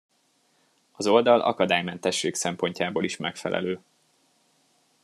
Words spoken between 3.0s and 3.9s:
is megfelelő.